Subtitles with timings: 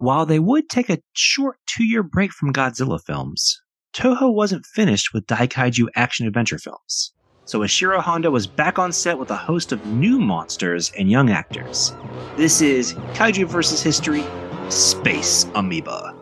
[0.00, 3.60] While they would take a short two year break from Godzilla films,
[3.92, 7.12] Toho wasn't finished with Daikaiju action adventure films.
[7.44, 11.28] So Ishiro Honda was back on set with a host of new monsters and young
[11.28, 11.92] actors.
[12.38, 13.82] This is Kaiju vs.
[13.82, 14.24] History
[14.70, 16.19] Space Amoeba.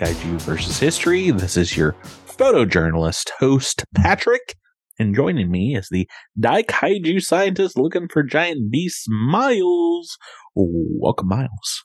[0.00, 1.30] Kaiju versus History.
[1.30, 1.92] This is your
[2.26, 4.54] photojournalist host, Patrick.
[4.98, 6.08] And joining me is the
[6.40, 10.16] Daikaiju scientist looking for giant beasts, Miles.
[10.54, 11.84] Welcome, Miles.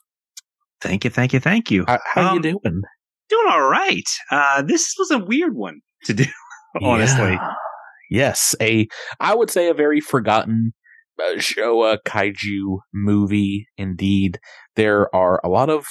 [0.80, 1.84] Thank you, thank you, thank you.
[1.86, 2.82] How, how Um, you doing?
[3.28, 4.08] Doing all right.
[4.30, 6.24] Uh, this was a weird one to do,
[6.82, 7.32] honestly.
[7.32, 7.52] Yeah.
[8.10, 8.86] Yes, a
[9.20, 10.72] I would say a very forgotten
[11.22, 13.66] uh, Showa kaiju movie.
[13.76, 14.38] Indeed,
[14.74, 15.84] there are a lot of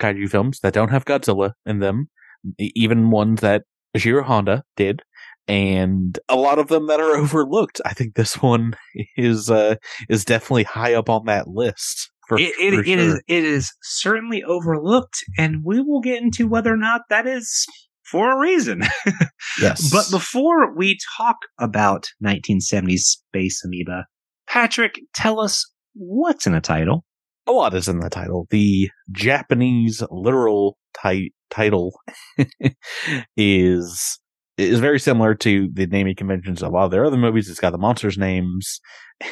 [0.00, 2.08] kaiju films that don't have Godzilla in them,
[2.58, 3.62] even ones that
[3.96, 5.02] Ishiro Honda did,
[5.48, 7.80] and a lot of them that are overlooked.
[7.84, 8.74] I think this one
[9.16, 9.76] is uh,
[10.08, 12.10] is definitely high up on that list.
[12.28, 12.98] For, It, it, for it sure.
[12.98, 17.66] is it is certainly overlooked, and we will get into whether or not that is
[18.04, 18.82] for a reason.
[19.60, 24.06] yes, But before we talk about 1970s Space Amoeba,
[24.48, 27.04] Patrick, tell us what's in the title.
[27.46, 28.46] A lot is in the title.
[28.50, 31.98] The Japanese literal ti- title
[33.36, 34.20] is
[34.58, 37.48] is very similar to the naming conventions of a lot of their other movies.
[37.48, 38.80] It's got the monsters' names,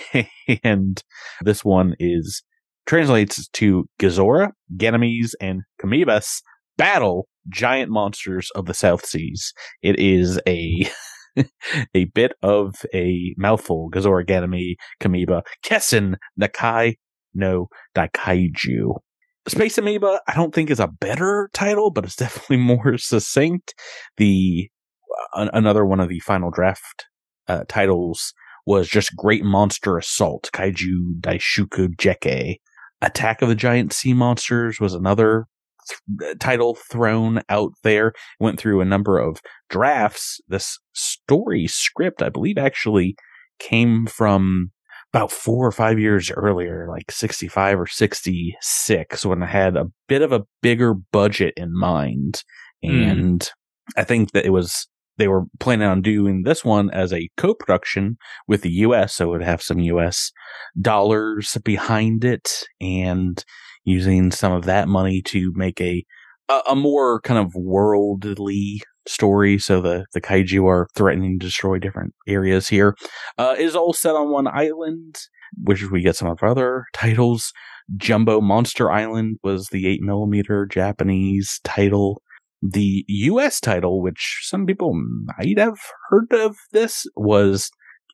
[0.65, 1.03] and
[1.43, 2.43] this one is
[2.87, 6.41] translates to Gazora, Ganymedes, and Kamibas
[6.79, 9.53] battle giant monsters of the South Seas.
[9.83, 10.89] It is a
[11.95, 13.91] a bit of a mouthful.
[13.91, 16.95] Gazora, Ganymede, Kamiba, Kessen, Nakai,
[17.39, 18.97] no Daikaiju.
[19.47, 23.75] Space Amoeba, I don't think is a better title, but it's definitely more succinct.
[24.19, 24.69] The
[25.35, 27.07] an- another one of the final draft
[27.47, 28.35] uh, titles
[28.67, 32.57] was just Great Monster Assault, Kaiju Daishugeki.
[33.01, 35.47] Attack of the Giant Sea Monsters was another
[36.21, 38.13] th- title thrown out there.
[38.39, 39.41] Went through a number of
[39.71, 40.41] drafts.
[40.49, 43.17] This story script, I believe, actually
[43.59, 44.73] came from
[45.13, 50.23] about four or five years earlier, like 65 or 66, when I had a bit
[50.23, 52.43] of a bigger budget in mind.
[52.85, 53.11] Mm.
[53.11, 53.51] And
[53.97, 54.87] I think that it was,
[55.17, 59.15] they were planning on doing this one as a co production with the US.
[59.15, 60.31] So it would have some US
[60.81, 63.43] dollars behind it and
[63.85, 66.05] using some of that money to make a,
[66.69, 69.59] a more kind of worldly story.
[69.59, 72.95] So the, the kaiju are threatening to destroy different areas here
[73.39, 75.17] uh, is all set on one island,
[75.57, 77.53] which we get some of our other titles.
[77.97, 82.23] Jumbo Monster Island was the 8 millimeter Japanese title.
[82.61, 85.79] The US title, which some people might have
[86.11, 87.71] heard of this, was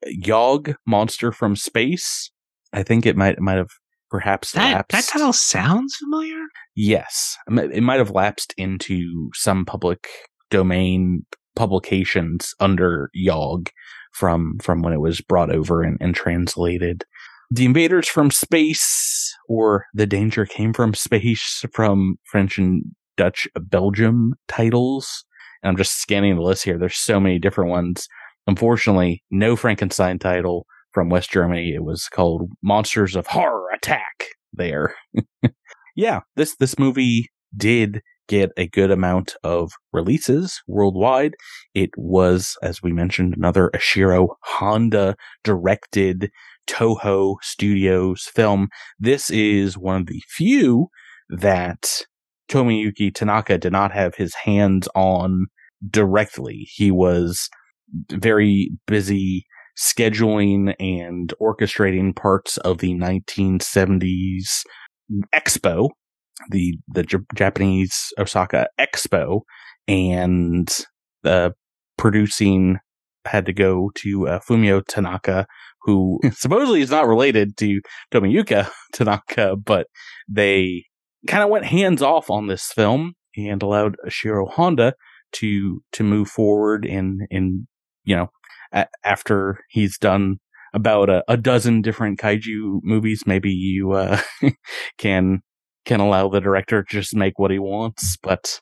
[0.06, 2.30] Yog Monster from Space.
[2.72, 3.70] I think it might might have
[4.10, 4.90] perhaps That lapsed.
[4.92, 6.42] that title sounds familiar.
[6.76, 10.06] Yes, it might have lapsed into some public
[10.54, 11.26] domain
[11.56, 13.70] publications under Yog
[14.12, 17.04] from from when it was brought over and, and translated.
[17.50, 22.84] The Invaders from Space, or The Danger Came from Space, from French and
[23.16, 25.24] Dutch Belgium titles.
[25.62, 26.78] And I'm just scanning the list here.
[26.78, 28.06] There's so many different ones.
[28.46, 31.74] Unfortunately, no Frankenstein title from West Germany.
[31.74, 34.94] It was called Monsters of Horror Attack there.
[35.96, 41.34] yeah, this this movie did get a good amount of releases worldwide.
[41.74, 46.30] It was, as we mentioned, another Ishiro Honda directed
[46.66, 48.68] Toho Studios film.
[48.98, 50.88] This is one of the few
[51.28, 52.02] that
[52.48, 55.46] Tomoyuki Tanaka did not have his hands on
[55.90, 56.66] directly.
[56.74, 57.48] He was
[58.10, 59.46] very busy
[59.78, 64.62] scheduling and orchestrating parts of the 1970s
[65.34, 65.90] Expo,
[66.50, 69.40] the the J- Japanese Osaka Expo,
[69.88, 70.68] and
[71.24, 71.50] uh,
[71.96, 72.78] producing
[73.26, 75.46] had to go to uh, Fumio Tanaka,
[75.82, 77.80] who supposedly is not related to
[78.12, 79.86] Tomoyuki Tanaka, but
[80.28, 80.84] they
[81.26, 84.94] kind of went hands off on this film and allowed Shiro Honda
[85.32, 87.66] to to move forward in in
[88.04, 88.28] you know
[88.72, 90.36] a- after he's done
[90.72, 94.20] about a, a dozen different kaiju movies maybe you uh
[94.98, 95.40] can
[95.84, 98.60] can allow the director to just make what he wants but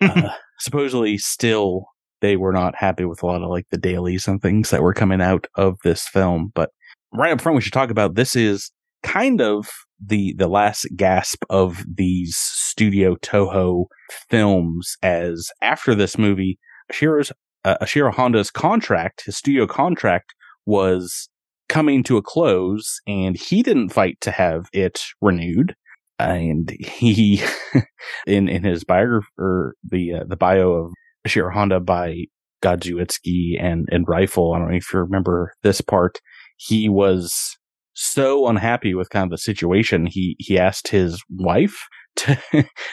[0.00, 1.86] uh, supposedly still
[2.20, 4.94] they were not happy with a lot of like the dailies and things that were
[4.94, 6.50] coming out of this film.
[6.54, 6.70] But
[7.12, 8.70] right up front, we should talk about this is
[9.02, 9.68] kind of
[10.04, 13.86] the the last gasp of these studio Toho
[14.30, 14.96] films.
[15.02, 16.58] As after this movie,
[16.90, 17.32] Ishiro's
[17.64, 17.76] uh,
[18.12, 20.34] Honda's contract, his studio contract,
[20.64, 21.28] was
[21.68, 25.74] coming to a close, and he didn't fight to have it renewed.
[26.18, 27.42] And he,
[28.26, 30.92] in in his biography, or the uh, the bio of
[31.26, 32.24] Ishiro Honda by
[32.62, 34.54] Godziszewski and and Ryfle.
[34.54, 36.20] I don't know if you remember this part.
[36.56, 37.56] He was
[37.92, 40.06] so unhappy with kind of the situation.
[40.06, 41.86] He he asked his wife
[42.16, 42.38] to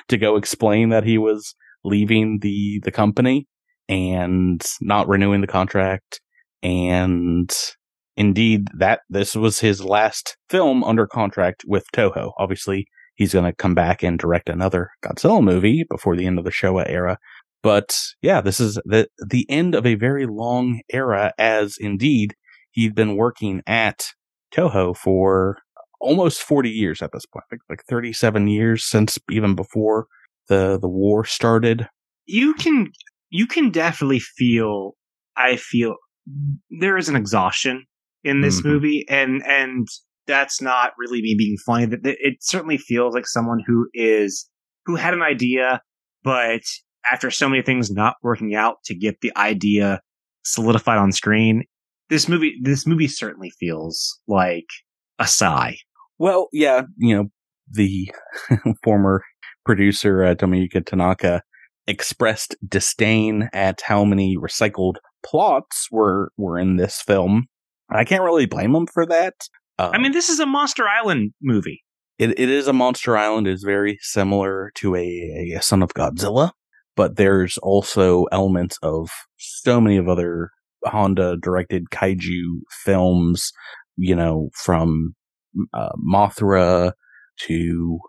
[0.09, 3.47] to go explain that he was leaving the the company
[3.89, 6.21] and not renewing the contract
[6.61, 7.53] and
[8.15, 12.31] indeed that this was his last film under contract with Toho.
[12.37, 16.45] Obviously, he's going to come back and direct another Godzilla movie before the end of
[16.45, 17.17] the Showa era.
[17.61, 22.35] But yeah, this is the the end of a very long era as indeed
[22.71, 24.07] he'd been working at
[24.53, 25.57] Toho for
[26.01, 30.07] almost 40 years at this point, like, like 37 years since even before
[30.49, 31.87] the the war started.
[32.25, 32.91] You can
[33.29, 34.95] you can definitely feel
[35.37, 35.95] I feel
[36.69, 37.85] there is an exhaustion
[38.23, 38.69] in this mm-hmm.
[38.69, 39.87] movie and and
[40.27, 44.49] that's not really me being funny it certainly feels like someone who is
[44.85, 45.81] who had an idea
[46.23, 46.61] but
[47.11, 49.99] after so many things not working out to get the idea
[50.43, 51.63] solidified on screen
[52.09, 54.67] this movie this movie certainly feels like
[55.19, 55.77] a sigh
[56.17, 57.25] well yeah you know
[57.69, 58.11] the
[58.83, 59.23] former
[59.65, 61.41] producer uh, Tomoyuki Tanaka
[61.87, 67.47] expressed disdain at how many recycled plots were were in this film.
[67.89, 69.33] I can't really blame him for that.
[69.79, 71.81] Uh, I mean, this is a Monster Island movie.
[72.19, 73.47] It it is a Monster Island.
[73.47, 76.51] is very similar to a, a Son of Godzilla,
[76.95, 80.51] but there's also elements of so many of other
[80.85, 83.51] Honda directed kaiju films.
[83.97, 85.15] You know, from
[85.73, 86.93] uh, Mothra
[87.41, 87.99] to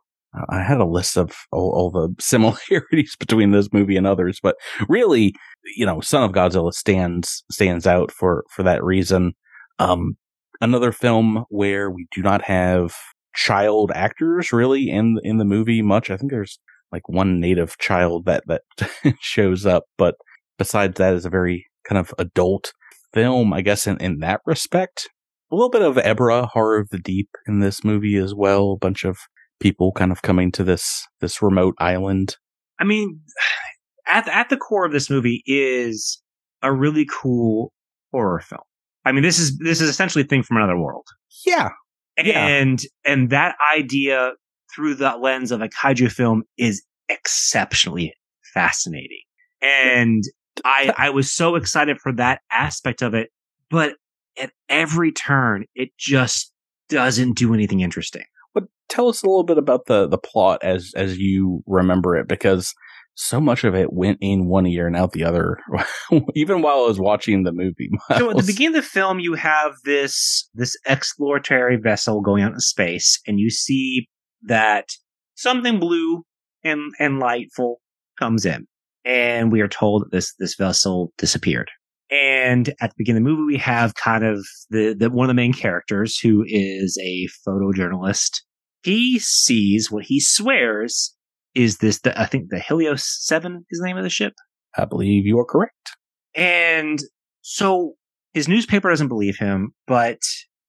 [0.49, 4.57] I had a list of all, all, the similarities between this movie and others, but
[4.89, 5.35] really,
[5.77, 9.33] you know, Son of Godzilla stands stands out for for that reason.
[9.79, 10.17] Um,
[10.65, 12.95] another film where we do not have
[13.35, 16.11] child actors really in in the movie much.
[16.11, 16.59] I think there's
[16.91, 18.63] like one native child that that
[19.21, 20.15] shows up, but
[20.59, 22.73] besides that, is a very kind of adult
[23.13, 25.09] film, I guess, in in that respect.
[25.53, 28.73] A little bit of Ebirah Horror of the Deep in this movie as well.
[28.73, 29.19] A bunch of
[29.61, 32.37] people kind of coming to this this remote island.
[32.81, 33.21] I mean,
[34.07, 36.23] at at the core of this movie is
[36.63, 37.73] a really cool
[38.13, 38.63] horror film.
[39.05, 41.07] I mean, this is this is essentially a thing from another world.
[41.47, 41.71] Yeah,
[42.17, 42.47] and yeah.
[43.05, 44.33] and that idea
[44.75, 48.15] through the lens of a kaiju film is exceptionally
[48.53, 49.23] fascinating.
[49.61, 50.25] And
[50.65, 53.31] I I was so excited for that aspect of it,
[53.71, 53.95] but
[54.41, 56.53] at every turn, it just
[56.89, 60.93] doesn't do anything interesting But tell us a little bit about the the plot as
[60.97, 62.75] as you remember it because
[63.17, 65.59] so much of it went in one ear and out the other
[66.35, 68.19] even while i was watching the movie Miles.
[68.21, 72.53] so at the beginning of the film you have this this exploratory vessel going out
[72.53, 74.09] in space and you see
[74.43, 74.89] that
[75.35, 76.23] something blue
[76.63, 77.81] and and lightful
[78.19, 78.67] comes in.
[79.05, 81.71] And we are told that this this vessel disappeared.
[82.11, 85.29] And at the beginning of the movie we have kind of the, the one of
[85.29, 88.41] the main characters who is a photojournalist.
[88.83, 91.15] He sees what he swears
[91.55, 94.35] is this, the, I think the Helios 7 is the name of the ship.
[94.77, 95.97] I believe you are correct.
[96.35, 97.01] And
[97.43, 97.95] so
[98.33, 100.19] his newspaper doesn't believe him, but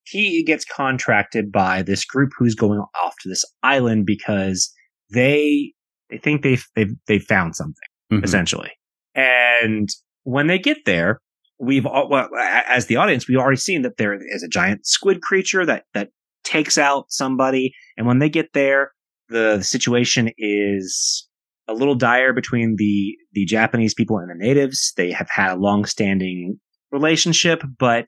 [0.04, 4.72] he gets contracted by this group who's going off to this island because
[5.12, 5.74] they
[6.10, 8.24] they think they've they've, they've found something mm-hmm.
[8.24, 8.72] essentially.
[9.16, 9.90] And
[10.24, 11.20] when they get there,
[11.60, 12.30] we've all, well,
[12.68, 16.10] as the audience, we've already seen that there is a giant squid creature that that
[16.44, 17.74] takes out somebody.
[17.98, 18.92] And when they get there,
[19.30, 21.28] the, the situation is
[21.68, 24.94] a little dire between the, the Japanese people and the natives.
[24.98, 26.60] They have had a long standing
[26.92, 28.08] relationship, but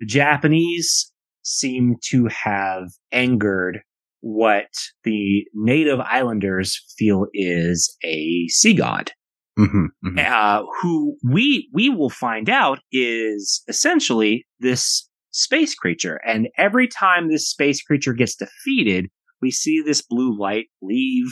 [0.00, 3.80] the Japanese seem to have angered
[4.20, 4.68] what
[5.04, 9.12] the native islanders feel is a sea god.
[9.58, 10.18] Mm-hmm, mm-hmm.
[10.18, 16.20] Uh, who we we will find out is essentially this space creature.
[16.26, 19.06] And every time this space creature gets defeated,
[19.44, 21.26] we see this blue light leave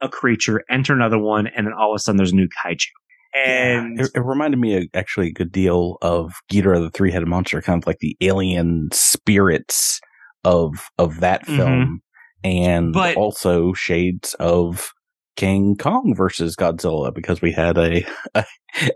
[0.00, 2.86] a creature, enter another one, and then all of a sudden there's a new kaiju.
[3.34, 7.28] And yeah, it, it, reminded me actually a good deal of Ghidorah the three headed
[7.28, 10.00] monster, kind of like the alien spirits
[10.44, 11.56] of of that mm-hmm.
[11.56, 12.02] film,
[12.44, 12.48] mm-hmm.
[12.48, 14.92] and but, also shades of
[15.36, 18.02] King Kong versus Godzilla because we had a,
[18.34, 18.44] a,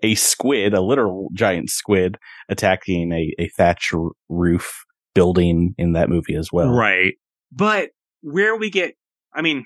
[0.03, 2.17] a squid, a literal giant squid
[2.49, 3.93] attacking a, a thatch
[4.31, 6.71] roof building in that movie as well.
[6.71, 7.15] Right.
[7.53, 7.91] But
[8.23, 8.95] where we get,
[9.35, 9.65] I mean,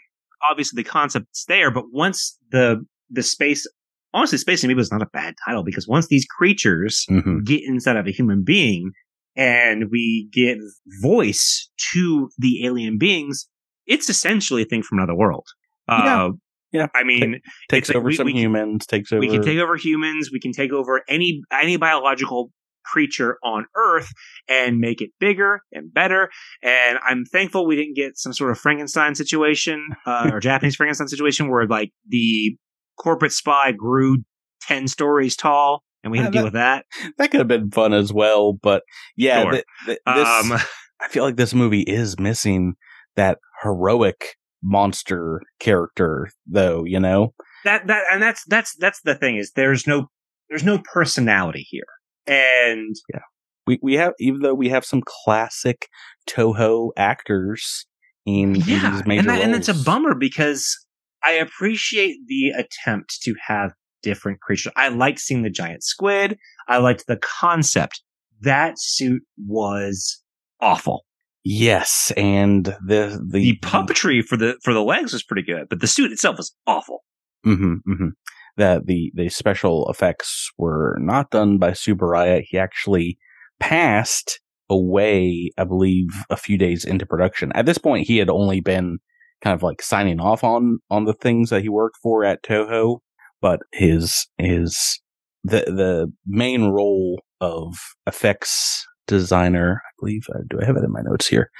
[0.50, 3.66] obviously the concept's there, but once the the space,
[4.12, 7.40] honestly, Space Amoeba is not a bad title because once these creatures Mm-hmm.
[7.44, 8.90] get inside of a human being
[9.36, 10.58] and we give
[11.02, 13.48] voice to the alien beings,
[13.86, 15.46] it's essentially a thing from another world.
[15.88, 16.24] Yeah.
[16.24, 16.30] Uh,
[16.72, 16.88] Yeah.
[16.94, 19.20] I mean, Takes It's like over we- some we can- humans, takes over.
[19.20, 20.30] we can take over humans.
[20.32, 22.50] We can take over any any biological
[22.92, 24.08] creature on Earth
[24.48, 26.30] and make it bigger and better.
[26.62, 31.08] And I'm thankful we didn't get some sort of Frankenstein situation uh, or Japanese Frankenstein
[31.08, 32.56] situation where like the
[32.98, 34.18] corporate spy grew
[34.62, 36.84] ten stories tall, and we had to Yeah, deal with that.
[37.18, 38.82] that could have been fun as well, but
[39.16, 39.52] yeah, Sure.
[39.52, 40.52] th- th- this, Um,
[41.00, 42.74] I feel like this movie is missing
[43.16, 46.84] that heroic monster character, though.
[46.84, 50.08] You know, that that and that's that's that's the thing is there's no
[50.48, 51.86] there's no personality here,
[52.26, 53.20] and yeah,
[53.66, 55.88] we we have even though we have some classic
[56.28, 57.86] Toho actors
[58.24, 60.76] in, in yeah, these major and, that, and that's a bummer because
[61.24, 64.72] I appreciate the attempt to have different creatures.
[64.76, 66.38] I liked seeing the giant squid.
[66.68, 68.02] I liked the concept.
[68.42, 70.22] That suit was
[70.60, 71.04] awful.
[71.44, 75.80] Yes, and the the, The puppetry for the for the legs was pretty good, but
[75.80, 77.04] the suit itself was awful.
[77.44, 78.08] hmm hmm
[78.56, 82.42] That the the special effects were not done by Tsuburaya.
[82.42, 83.18] He actually
[83.60, 87.52] passed away, I believe, a few days into production.
[87.54, 88.98] At this point, he had only been
[89.42, 93.00] kind of like signing off on on the things that he worked for at Toho,
[93.40, 95.00] but his his
[95.44, 100.92] the the main role of effects designer, I believe, uh, do I have it in
[100.92, 101.50] my notes here?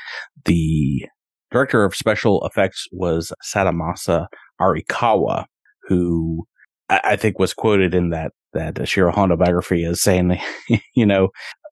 [0.45, 1.07] The
[1.50, 4.26] director of special effects was Sadamasa
[4.61, 5.45] Arikawa,
[5.88, 6.47] who
[6.88, 10.38] I, I think was quoted in that that uh, Shiro Honda biography as saying,
[10.95, 11.28] you know,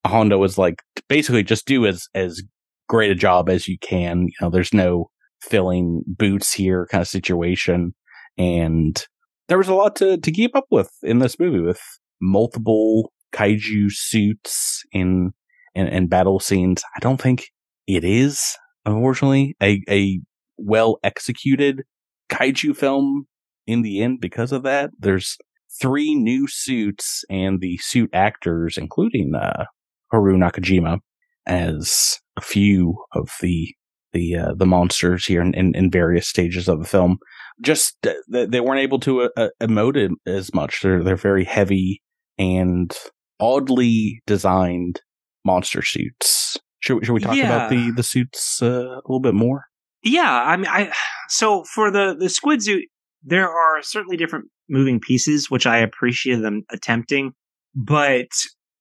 [0.06, 2.42] Honda was like basically just do as as
[2.88, 4.22] great a job as you can.
[4.22, 5.10] You know, there's no
[5.42, 7.94] filling boots here kind of situation,
[8.38, 9.04] and
[9.48, 11.80] there was a lot to to keep up with in this movie with
[12.20, 15.32] multiple kaiju suits in
[15.74, 16.82] and, and battle scenes.
[16.96, 17.48] I don't think
[17.86, 18.56] it is,
[18.86, 20.20] unfortunately, a, a
[20.56, 21.82] well executed
[22.30, 23.26] kaiju film
[23.66, 24.90] in the end because of that.
[24.98, 25.36] There's
[25.80, 29.64] three new suits and the suit actors, including uh,
[30.10, 30.98] Haru Nakajima,
[31.46, 33.74] as a few of the
[34.12, 37.18] the uh, the monsters here in, in, in various stages of the film.
[37.60, 40.80] Just uh, they weren't able to uh, emote it as much.
[40.82, 42.00] They're they're very heavy
[42.38, 42.92] and
[43.40, 45.00] oddly designed
[45.44, 46.56] monster suits.
[46.80, 47.46] Should, should we talk Yeah.
[47.46, 49.64] about the the suits uh, a little bit more?
[50.02, 50.92] Yeah, I mean, I
[51.28, 52.84] so for the the squid suit,
[53.24, 57.32] there are certainly different moving pieces, which I appreciate them attempting,
[57.74, 58.28] but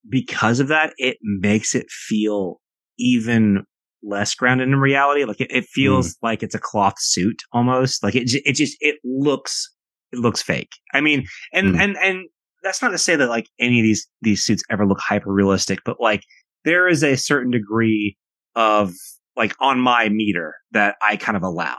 [0.10, 2.60] because of that, it makes it feel
[3.00, 3.64] even
[4.04, 5.24] less grounded in reality.
[5.24, 8.04] Like it, it feels like it's a cloth suit almost.
[8.04, 9.74] Like it, it just it looks
[10.12, 10.72] it looks fake.
[10.94, 11.80] I mean, and Mm.
[11.80, 12.30] and and
[12.64, 15.80] that's not to say that like any of these these suits ever look hyper realistic,
[15.86, 16.24] but like
[16.66, 18.18] there is a certain degree
[18.56, 18.94] of
[19.36, 21.78] like on my meter that I kind of allow.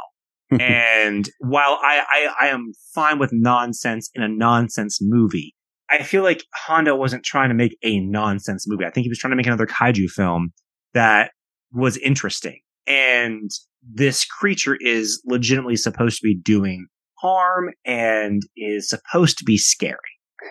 [0.61, 5.55] and while I, I I am fine with nonsense in a nonsense movie,
[5.91, 8.85] I feel like Honda wasn't trying to make a nonsense movie.
[8.85, 10.53] I think he was trying to make another kaiju film
[10.93, 11.33] that
[11.73, 12.61] was interesting.
[12.87, 13.51] And
[13.83, 16.87] this creature is legitimately supposed to be doing
[17.19, 19.99] harm and is supposed to be scary.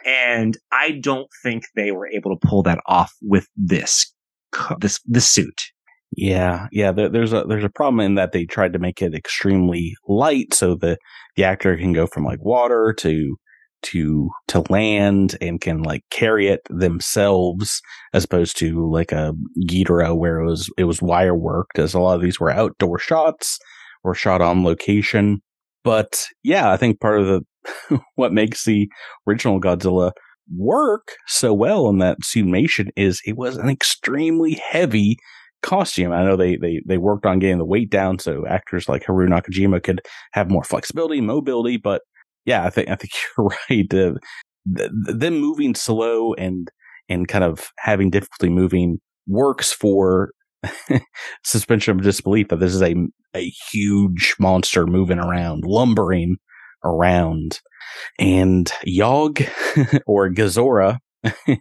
[0.06, 4.12] And I don't think they were able to pull that off with this
[4.80, 5.62] this this suit.
[6.16, 6.92] Yeah, yeah.
[6.92, 10.54] There, there's a there's a problem in that they tried to make it extremely light,
[10.54, 10.98] so the
[11.36, 13.36] the actor can go from like water to
[13.84, 17.82] to to land and can like carry it themselves,
[18.14, 19.34] as opposed to like a
[19.68, 21.80] Ghidorah where it was it was wire worked.
[21.80, 23.58] As a lot of these were outdoor shots
[24.04, 25.42] or shot on location.
[25.84, 28.90] But yeah, I think part of the what makes the
[29.28, 30.12] original Godzilla
[30.56, 35.18] work so well in that suitmation is it was an extremely heavy
[35.64, 36.12] costume.
[36.12, 39.28] I know they, they, they worked on getting the weight down so actors like Haru
[39.28, 40.02] Nakajima could
[40.34, 41.78] have more flexibility, mobility.
[41.78, 42.02] But
[42.46, 43.94] yeah, I think, I think you're right.
[43.94, 44.20] Uh,
[44.78, 46.70] th- th- them moving slow and,
[47.10, 50.32] and kind of having difficulty moving works for
[51.44, 52.96] suspension of disbelief that this is a,
[53.36, 56.38] a huge monster moving around, lumbering
[56.84, 57.60] around.
[58.20, 59.42] And Yog
[60.06, 60.98] or Gazora,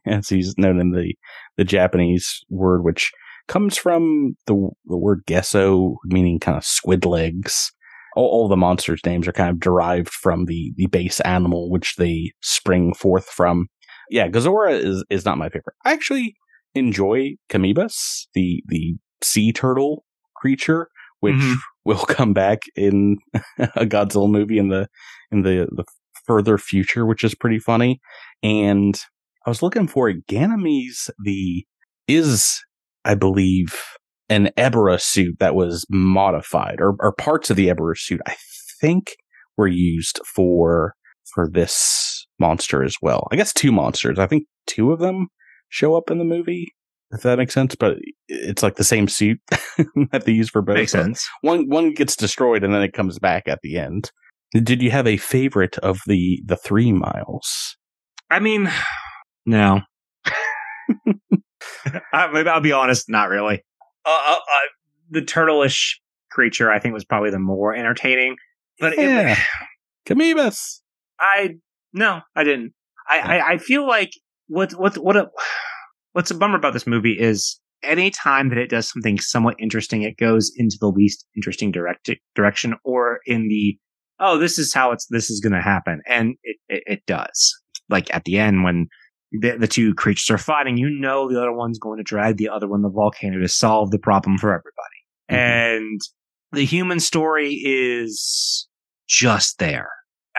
[0.06, 1.14] as he's known in the,
[1.56, 3.10] the Japanese word, which
[3.48, 7.72] comes from the, the word gesso, meaning kind of squid legs.
[8.16, 11.96] all, all the monsters' names are kind of derived from the the base animal which
[11.96, 13.68] they spring forth from.
[14.10, 15.76] Yeah, Gazora is is not my favorite.
[15.84, 16.34] I actually
[16.74, 20.04] enjoy Kamoebas, the the sea turtle
[20.36, 20.88] creature,
[21.20, 21.54] which mm-hmm.
[21.84, 23.16] will come back in
[23.58, 24.88] a Godzilla movie in the
[25.30, 25.84] in the the
[26.26, 28.00] further future, which is pretty funny.
[28.42, 28.98] And
[29.46, 31.66] I was looking for Ganymedes, the
[32.06, 32.62] is
[33.04, 33.74] I believe
[34.28, 38.36] an Ebirah suit that was modified, or, or parts of the Ebirah suit, I
[38.80, 39.16] think
[39.56, 40.94] were used for
[41.34, 43.28] for this monster as well.
[43.32, 44.18] I guess two monsters.
[44.18, 45.28] I think two of them
[45.68, 46.72] show up in the movie,
[47.10, 47.74] if that makes sense.
[47.74, 47.96] But
[48.28, 49.38] it's like the same suit
[50.10, 50.76] that they use for both.
[50.76, 51.26] Makes sense.
[51.42, 54.10] One one gets destroyed and then it comes back at the end.
[54.52, 57.76] Did you have a favorite of the the three miles?
[58.30, 58.70] I mean,
[59.46, 59.82] no.
[62.32, 63.62] maybe I'll be honest, not really.
[64.04, 64.68] Uh, uh, uh,
[65.10, 65.94] the turtleish
[66.30, 68.36] creature, I think, was probably the more entertaining.
[68.80, 69.38] But yeah.
[70.06, 70.80] Kamoebas.
[71.20, 71.56] I
[71.92, 72.72] no, I didn't.
[73.08, 74.10] I, I, I feel like
[74.48, 75.30] what what what a
[76.12, 80.02] what's a bummer about this movie is any time that it does something somewhat interesting,
[80.02, 83.76] it goes into the least interesting direct direction or in the
[84.20, 87.58] oh this is how it's this is going to happen, and it, it it does.
[87.88, 88.88] Like at the end when
[89.32, 92.48] the, the two creatures are fighting, you know the other one's going to drag the
[92.48, 94.72] other one the volcano to solve the problem for everybody.
[95.30, 95.36] Mm-hmm.
[95.36, 96.00] And
[96.52, 98.68] the human story is
[99.08, 99.88] just there.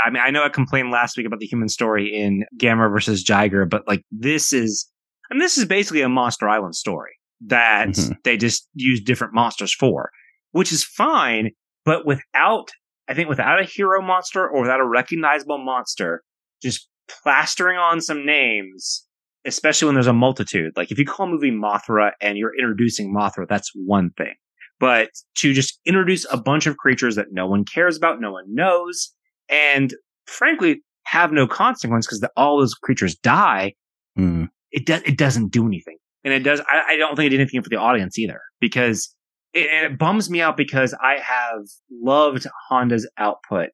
[0.04, 3.24] I mean, I know I complained last week about the human story in Gamera versus
[3.24, 4.90] Jiger, but like this is,
[5.30, 7.12] and this is basically a Monster Island story
[7.48, 8.14] that mm-hmm.
[8.24, 10.10] they just use different monsters for,
[10.52, 11.52] which is fine.
[11.86, 12.70] But without,
[13.08, 16.24] I think without a hero monster or without a recognizable monster,
[16.62, 19.06] just plastering on some names,
[19.46, 20.74] especially when there's a multitude.
[20.76, 24.34] Like if you call a movie Mothra and you're introducing Mothra, that's one thing.
[24.80, 28.46] But to just introduce a bunch of creatures that no one cares about, no one
[28.48, 29.14] knows,
[29.50, 29.94] and
[30.26, 33.76] frankly have no consequence because all those creatures die,
[34.18, 34.50] mm.
[34.72, 36.62] it does it doesn't do anything, and it does.
[36.62, 39.14] I, I, don't think it did anything for the audience either because
[39.54, 43.72] it, it bums me out because I have loved Honda's output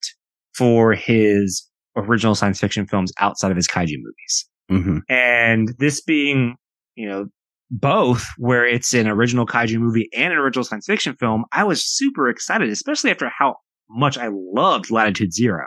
[0.54, 1.69] for his
[2.00, 4.50] original science fiction films outside of his kaiju movies.
[4.72, 4.98] Mm-hmm.
[5.10, 6.56] And this being,
[6.96, 7.26] you know,
[7.72, 11.84] both where it's an original kaiju movie and an original science fiction film, I was
[11.86, 13.56] super excited, especially after how
[13.90, 15.66] much I loved Latitude Zero.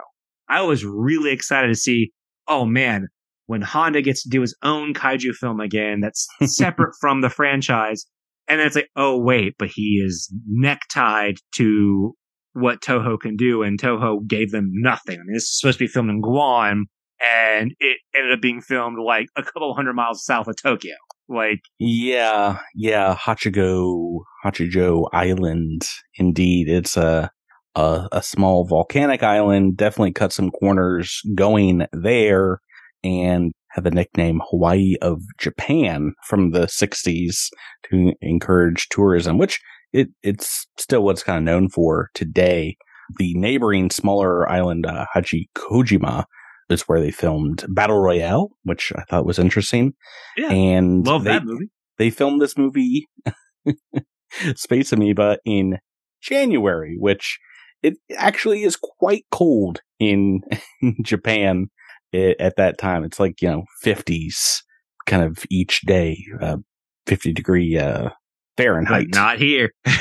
[0.49, 2.11] I was really excited to see,
[2.47, 3.07] oh man,
[3.47, 8.05] when Honda gets to do his own kaiju film again, that's separate from the franchise.
[8.47, 12.13] And then it's like, oh wait, but he is necktied to
[12.53, 15.15] what Toho can do, and Toho gave them nothing.
[15.15, 16.85] I mean, this is supposed to be filmed in Guam,
[17.21, 20.95] and it ended up being filmed like a couple hundred miles south of Tokyo.
[21.29, 25.83] Like, yeah, yeah, Hachigo, Hachijo Island.
[26.15, 27.31] Indeed, it's a,
[27.75, 29.77] a a small volcanic island.
[29.77, 32.59] Definitely cut some corners going there,
[33.03, 37.49] and have the nickname Hawaii of Japan from the 60s
[37.89, 39.59] to encourage tourism, which
[39.93, 42.75] it it's still what's kind of known for today.
[43.17, 46.25] The neighboring smaller island, uh, Hachikojima,
[46.69, 49.93] is where they filmed Battle Royale, which I thought was interesting.
[50.35, 51.69] Yeah, and love they, that movie.
[51.97, 53.07] They filmed this movie,
[54.55, 55.77] Space Amoeba, in
[56.21, 57.39] January, which
[57.83, 60.41] it actually is quite cold in
[61.03, 61.67] Japan
[62.13, 63.03] at that time.
[63.03, 64.63] It's like you know fifties
[65.05, 66.57] kind of each day, uh,
[67.05, 68.09] fifty degree uh,
[68.57, 69.07] Fahrenheit.
[69.11, 69.71] But not here.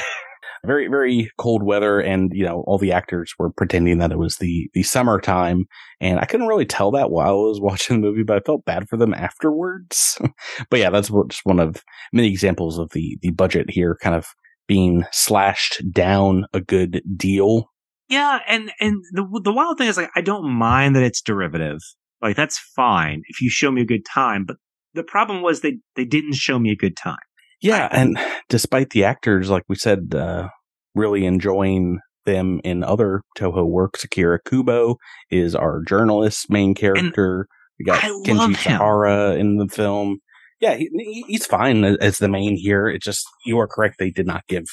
[0.64, 2.00] very, very cold weather.
[2.00, 5.64] And, you know, all the actors were pretending that it was the, the summertime.
[6.00, 8.64] And I couldn't really tell that while I was watching the movie, but I felt
[8.64, 10.20] bad for them afterwards.
[10.70, 14.26] but yeah, that's just one of many examples of the, the budget here kind of
[14.68, 17.66] being slashed down a good deal.
[18.08, 18.38] Yeah.
[18.46, 21.78] And, and the, the wild thing is like, I don't mind that it's derivative.
[22.20, 24.44] Like, that's fine if you show me a good time.
[24.44, 24.58] But
[24.94, 27.16] the problem was they, they didn't show me a good time.
[27.62, 30.48] Yeah, and despite the actors, like we said, uh,
[30.94, 34.96] really enjoying them in other Toho works, Akira Kubo
[35.30, 37.36] is our journalist main character.
[37.36, 37.46] And
[37.78, 40.18] we got Kenji Sahara in the film.
[40.60, 42.88] Yeah, he, he's fine as the main here.
[42.88, 44.64] It's just you are correct; they did not give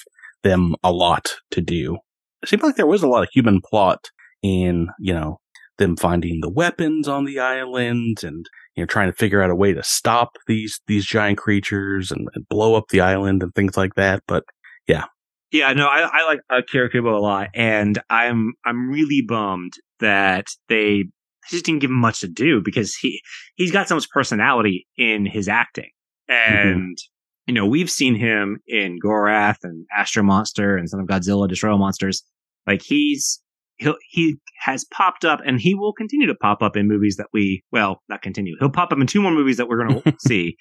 [0.43, 1.97] them a lot to do.
[2.41, 4.09] It seemed like there was a lot of human plot
[4.41, 5.37] in you know
[5.79, 9.55] them finding the weapons on the island and you know, trying to figure out a
[9.55, 13.75] way to stop these these giant creatures and, and blow up the island and things
[13.75, 14.23] like that.
[14.27, 14.43] But
[14.87, 15.05] yeah,
[15.51, 20.45] yeah, no, I, I like uh, Kirakubo a lot, and I'm I'm really bummed that
[20.67, 21.05] they
[21.49, 23.21] just didn't give him much to do because he
[23.55, 25.89] he's got so much personality in his acting,
[26.29, 26.53] mm-hmm.
[26.53, 27.47] and mm-hmm.
[27.47, 31.75] you know we've seen him in Gorath and Astro Monster and some of Godzilla Destroy
[31.75, 32.23] Monsters.
[32.67, 33.41] Like he's
[33.79, 37.27] he he has popped up and he will continue to pop up in movies that
[37.33, 40.15] we well not continue he'll pop up in two more movies that we're going to
[40.19, 40.55] see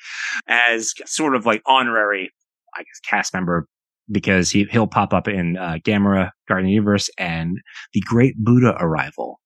[0.48, 2.30] as sort of like honorary
[2.76, 3.66] i guess cast member
[4.10, 7.58] because he he'll pop up in uh, Gamera Guardian Universe and
[7.92, 9.40] the Great Buddha Arrival.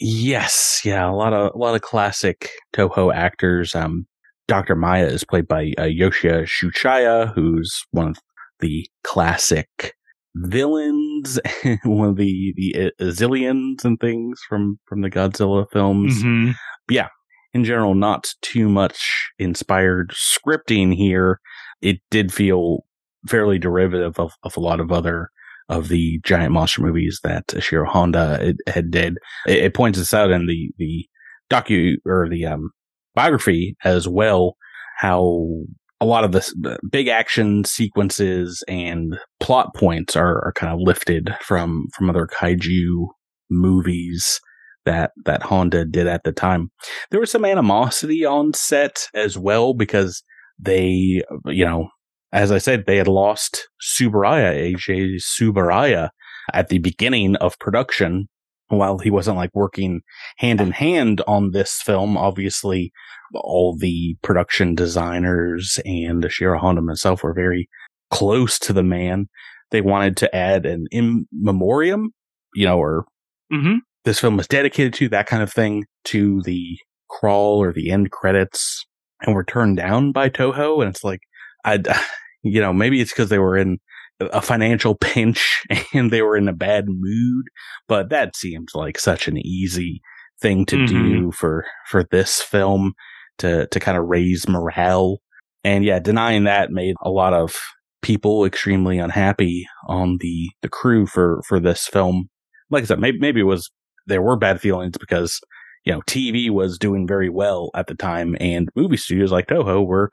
[0.00, 3.74] Yes, yeah, a lot of a lot of classic Toho actors.
[3.74, 4.06] Um,
[4.46, 8.18] Doctor Maya is played by uh, Yoshio Tsuchiya, who's one of
[8.60, 9.94] the classic
[10.34, 11.07] villains,
[11.84, 16.22] one of the the uh, Xiliens and things from from the Godzilla films.
[16.22, 16.52] Mm-hmm.
[16.90, 17.08] Yeah,
[17.52, 21.40] in general, not too much inspired scripting here.
[21.80, 22.84] It did feel
[23.28, 25.30] fairly derivative of, of a lot of other
[25.68, 29.18] of the giant monster movies that Ishiro Honda had did.
[29.46, 31.06] It, it, points this out in the the
[31.50, 32.70] docu or the um,
[33.14, 34.56] biography as well,
[34.96, 35.64] how
[36.00, 41.34] a lot of the big action sequences and plot points are, are kind of lifted
[41.42, 43.06] from from other kaiju
[43.50, 44.40] movies
[44.84, 46.70] that that Honda did at the time.
[47.10, 50.22] There was some animosity on set as well because
[50.58, 51.88] they, you know,
[52.32, 56.10] as I said, they had lost Tsuburaya, Eiji Tsuburaya,
[56.52, 58.28] at the beginning of production.
[58.68, 60.02] While he wasn't like working
[60.36, 62.92] hand in hand on this film, obviously
[63.34, 67.68] all the production designers and Ishiro Honda himself were very
[68.10, 69.28] close to the man.
[69.70, 72.10] They wanted to add an in memoriam,
[72.54, 73.04] you know, or
[73.52, 73.76] mm-hmm.
[74.04, 76.78] this film was dedicated to that kind of thing to the
[77.08, 78.86] crawl or the end credits
[79.22, 80.80] and were turned down by Toho.
[80.80, 81.20] And it's like,
[81.64, 81.82] I,
[82.42, 83.78] you know, maybe it's because they were in
[84.20, 87.46] a financial pinch and they were in a bad mood,
[87.86, 90.00] but that seems like such an easy
[90.40, 90.86] thing to mm-hmm.
[90.86, 92.92] do for, for this film
[93.38, 95.18] to, to kind of raise morale.
[95.64, 97.56] And yeah, denying that made a lot of
[98.02, 102.28] people extremely unhappy on the, the crew for, for this film.
[102.70, 103.70] Like I said, maybe, maybe it was,
[104.06, 105.40] there were bad feelings because
[105.84, 109.86] you know, TV was doing very well at the time, and movie studios like Toho
[109.86, 110.10] were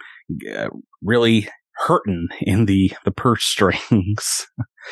[0.55, 0.69] uh,
[1.01, 4.47] really hurting in the the purse strings.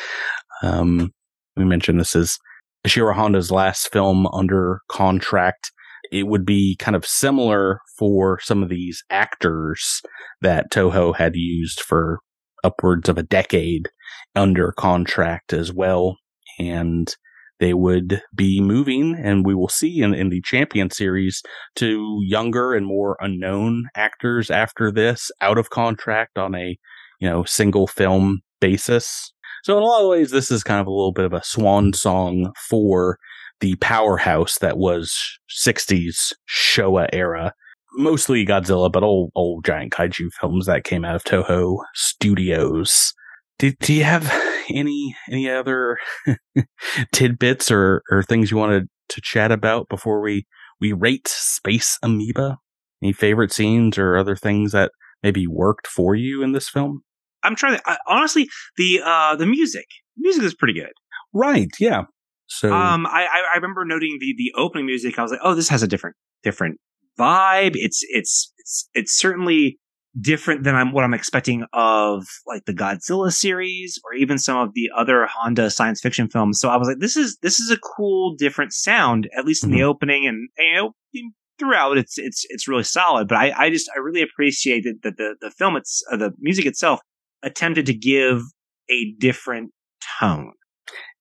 [0.62, 1.12] um,
[1.56, 2.38] we mentioned this is
[2.86, 5.70] Ishiro Honda's last film under contract.
[6.12, 10.02] It would be kind of similar for some of these actors
[10.42, 12.20] that Toho had used for
[12.62, 13.88] upwards of a decade
[14.34, 16.18] under contract as well.
[16.58, 17.14] And
[17.60, 21.42] they would be moving, and we will see in, in the Champion series,
[21.76, 26.76] to younger and more unknown actors after this, out of contract on a
[27.20, 29.32] you know single film basis.
[29.62, 31.42] So in a lot of ways, this is kind of a little bit of a
[31.42, 33.18] swan song for
[33.60, 35.16] the powerhouse that was
[35.64, 37.54] 60s Showa era.
[37.96, 43.14] Mostly Godzilla, but old, old giant kaiju films that came out of Toho Studios.
[43.58, 44.24] Do, do you have
[44.70, 45.98] any any other
[47.12, 50.46] tidbits or, or things you wanted to chat about before we,
[50.80, 52.58] we rate Space Amoeba?
[53.02, 54.90] Any favorite scenes or other things that
[55.22, 57.02] maybe worked for you in this film?
[57.42, 58.48] I'm trying to I, honestly
[58.78, 59.84] the uh the music
[60.16, 60.92] music is pretty good.
[61.34, 61.70] Right.
[61.78, 62.04] Yeah.
[62.46, 65.18] So um, I I remember noting the the opening music.
[65.18, 66.78] I was like, oh, this has a different different
[67.18, 67.72] vibe.
[67.74, 69.78] It's it's it's it's certainly
[70.20, 74.74] different than I'm what I'm expecting of like the Godzilla series or even some of
[74.74, 76.60] the other Honda science fiction films.
[76.60, 79.70] So I was like, this is this is a cool different sound, at least in
[79.70, 79.78] mm-hmm.
[79.78, 83.28] the opening, and you know throughout it's it's it's really solid.
[83.28, 86.32] But I I just I really appreciate that the the, the film it's uh, the
[86.38, 87.00] music itself
[87.42, 88.42] attempted to give
[88.90, 89.72] a different
[90.20, 90.52] tone.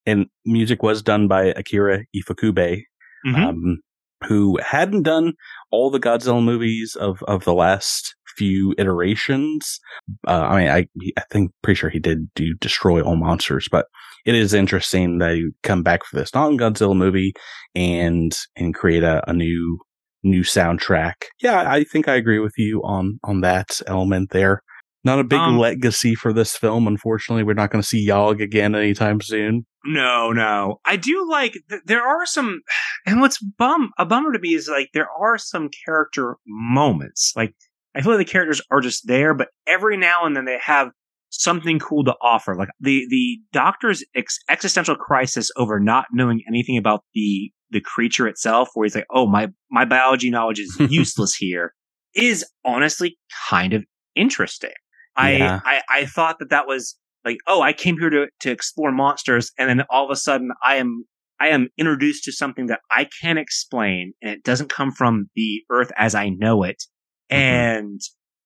[0.06, 2.82] And music was done by Akira Ifukube,
[3.25, 3.36] mm-hmm.
[3.36, 3.77] um,
[4.25, 5.34] who hadn't done
[5.71, 9.80] all the Godzilla movies of of the last few iterations.
[10.28, 13.88] Uh, I mean, I I think pretty sure he did do Destroy All Monsters, but
[14.26, 17.34] it is interesting that he come back for this non Godzilla movie
[17.76, 19.80] and and create a, a new
[20.24, 21.13] new soundtrack.
[21.41, 24.62] Yeah, I think I agree with you on on that element there.
[25.06, 27.43] Not a big um, legacy for this film, unfortunately.
[27.43, 29.65] We're not going to see Yog again anytime soon.
[29.86, 30.80] No, no.
[30.86, 32.62] I do like th- there are some,
[33.06, 37.34] and what's bum a bummer to me is like there are some character moments.
[37.36, 37.54] Like
[37.95, 40.89] I feel like the characters are just there, but every now and then they have
[41.29, 42.56] something cool to offer.
[42.56, 48.27] Like the the doctor's ex- existential crisis over not knowing anything about the the creature
[48.27, 51.73] itself, where he's like, "Oh, my my biology knowledge is useless here,"
[52.15, 53.17] is honestly
[53.49, 53.84] kind of
[54.15, 54.71] interesting.
[55.17, 55.60] Yeah.
[55.63, 58.91] I, I I thought that that was like, oh, I came here to to explore
[58.91, 61.06] monsters, and then all of a sudden, I am
[61.39, 65.63] I am introduced to something that I can't explain, and it doesn't come from the
[65.69, 66.84] Earth as I know it,
[67.32, 67.36] mm-hmm.
[67.36, 68.02] and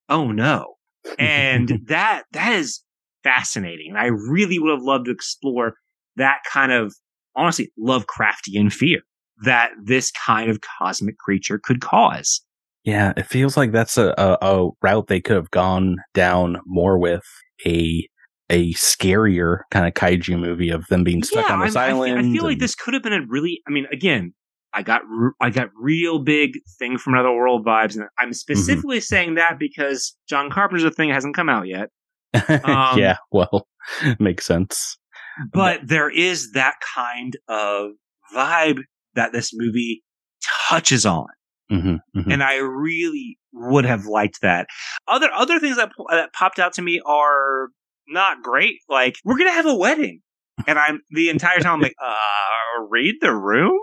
[0.10, 0.76] oh no,
[1.18, 2.84] and that that is
[3.24, 3.96] fascinating.
[3.96, 5.76] I really would have loved to explore
[6.16, 6.94] that kind of
[7.36, 9.02] honestly Lovecraftian fear
[9.44, 12.42] that this kind of cosmic creature could cause.
[12.84, 16.98] Yeah, it feels like that's a, a, a route they could have gone down more
[16.98, 17.24] with
[17.66, 18.08] a
[18.50, 22.18] a scarier kind of kaiju movie of them being stuck yeah, on this I, island.
[22.18, 23.62] I, I feel like this could have been a really.
[23.68, 24.34] I mean, again,
[24.78, 28.26] I got r- I got real big thing from another world vibes, and Mm-hmm.
[28.26, 31.90] I'm specifically saying that because John Carpenter's the thing hasn't come out yet.
[32.64, 33.68] um, yeah, well,
[34.20, 34.98] makes sense.
[35.54, 37.92] but there is that kind of
[38.36, 38.82] vibe
[39.16, 40.04] that this movie
[40.70, 41.28] touches on
[41.70, 44.68] hmm hmm and i really would have liked that
[45.08, 47.70] other other things that, that popped out to me are
[48.08, 50.22] not great like we're gonna have a wedding
[50.66, 53.80] and i'm the entire time i'm like uh read the room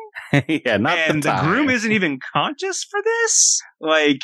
[0.49, 4.21] yeah, not and the, the, groom isn't even conscious for this like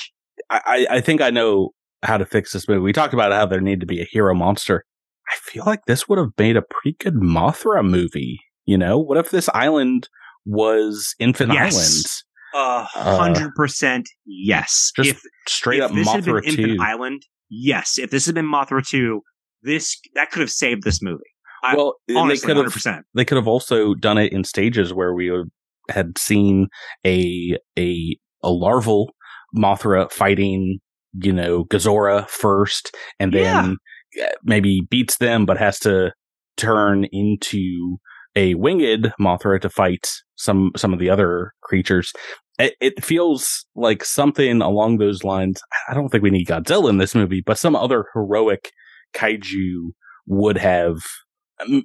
[0.49, 1.71] I, I think I know
[2.03, 2.81] how to fix this movie.
[2.81, 4.85] We talked about how there needed to be a hero monster.
[5.29, 8.41] I feel like this would have made a pretty good Mothra movie.
[8.65, 10.09] You know, what if this island
[10.45, 11.77] was Infant Yes.
[11.77, 12.05] Island?
[12.53, 17.23] a hundred percent yes just if Straight if up this had been Mothra Infant Island,
[17.49, 17.97] yes.
[17.97, 19.21] If this had been Mothra 2,
[19.63, 21.23] this that could have saved this movie.
[21.63, 23.07] I- well, they Honestly, could hundred have percent.
[23.15, 25.31] they could have also done it in stages where we
[25.89, 26.69] had seen
[27.07, 29.15] a a a larval
[29.57, 30.79] Mothra fighting,
[31.21, 33.77] you know, Gazora first, and then
[34.23, 36.13] uh, maybe beats them, but has to
[36.57, 37.97] turn into
[38.37, 42.13] a winged Mothra to fight some some of the other creatures.
[42.59, 45.61] It, it feels like something along those lines.
[45.89, 48.71] I don't think we need Godzilla in this movie, but some other heroic
[49.15, 49.91] kaiju
[50.27, 50.99] would have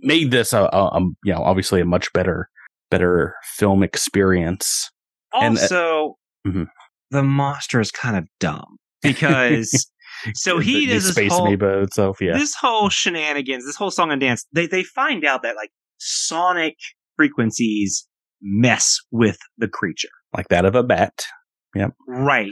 [0.02, 2.50] made this a, a, a you know obviously a much better
[2.92, 4.90] better film experience.
[5.34, 6.16] And, uh, Also,
[6.48, 6.68] Mhm.
[7.12, 9.90] the monster is kind of dumb because
[10.34, 12.22] so he the, the does this space whole amoeba itself.
[12.22, 14.46] Yeah, this whole shenanigans, this whole song and dance.
[14.54, 16.76] They they find out that like sonic
[17.18, 18.08] frequencies
[18.42, 20.10] mess with the creature.
[20.36, 21.26] like that of a bat.
[21.76, 21.92] Yep.
[22.08, 22.52] Right.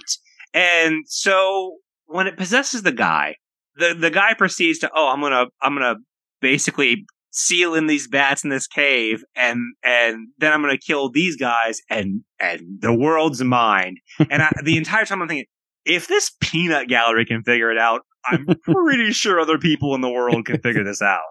[0.53, 3.36] And so when it possesses the guy,
[3.75, 5.95] the the guy proceeds to, oh, I'm gonna I'm gonna
[6.41, 11.36] basically seal in these bats in this cave and and then I'm gonna kill these
[11.36, 13.98] guys and and the world's mine.
[14.30, 15.48] and I, the entire time I'm thinking,
[15.84, 20.12] if this peanut gallery can figure it out, I'm pretty sure other people in the
[20.12, 21.22] world can figure this out.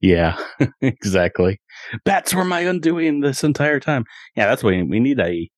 [0.00, 0.38] yeah,
[0.80, 1.60] exactly.
[2.04, 4.04] Bats were my undoing this entire time.
[4.36, 5.50] Yeah, that's why we need a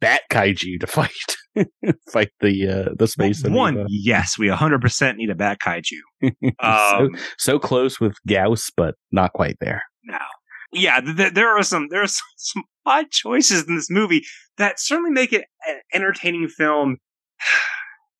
[0.00, 1.10] bat kaiju to fight
[2.12, 3.86] fight the uh, the space One, amoeba.
[3.90, 5.98] yes, we 100% need a bat kaiju.
[6.32, 9.82] so, Um, so close with Gyaos, but not quite there.
[10.04, 10.26] now.
[10.72, 14.24] Yeah, th- th- there are some there are some, some odd choices in this movie
[14.58, 16.96] that certainly make it an entertaining film.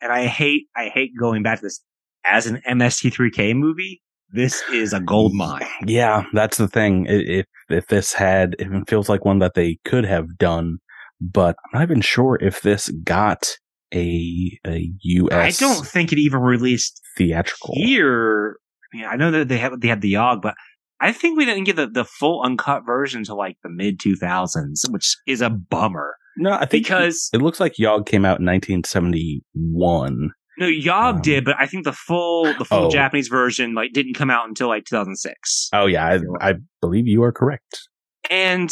[0.02, 1.80] And I hate I hate going back to this
[2.26, 4.02] as an MST3K movie.
[4.30, 5.64] This is a gold mine.
[5.86, 7.06] Yeah, that's the thing.
[7.08, 10.76] If if this had, if it feels like one that they could have done,
[11.20, 13.57] but I'm not even sure if this got
[13.92, 15.62] a, a U.S.
[15.62, 17.74] I don't think it even released theatrical.
[17.77, 18.57] here.
[18.92, 20.55] I mean, I know that they have they had the Yog, but
[21.00, 24.90] I think we didn't get the, the full uncut version until like the mid 2000s,
[24.90, 28.46] which is a bummer No, I think because it looks like Yog came out in
[28.46, 30.31] 1971.
[30.59, 32.90] no Yog Um, did, but I think the full the full oh.
[32.90, 35.68] Japanese version like didn't come out until like 2006.
[35.72, 37.88] Oh yeah, I, I believe you are correct.
[38.31, 38.70] And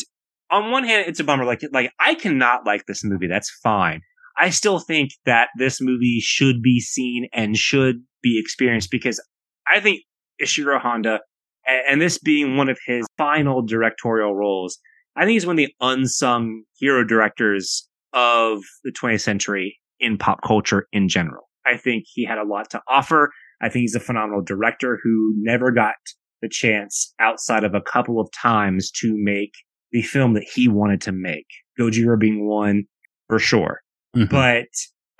[0.52, 1.44] on one hand, it's a bummer.
[1.44, 3.26] Like, like I cannot like this movie.
[3.26, 4.02] That's fine.
[4.38, 9.20] I still think that this movie should be seen and should be experienced because
[9.66, 10.02] I think
[10.42, 11.20] Ishiro Honda,
[11.66, 14.78] and, and this being one of his final directorial roles,
[15.16, 20.42] I think he's one of the unsung hero directors of the 20th century in pop
[20.42, 21.48] culture in general.
[21.66, 23.30] I think he had a lot to offer.
[23.60, 25.94] I think he's a phenomenal director who never got
[26.40, 29.52] the chance outside of a couple of times to make
[29.92, 31.46] the film that he wanted to make.
[31.78, 32.84] Gojira being one
[33.28, 33.80] for sure.
[34.16, 34.28] Mhm.
[34.30, 34.66] But